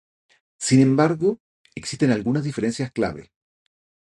[0.57, 1.37] Sin embargo,
[1.75, 3.31] existen algunas diferencias clave.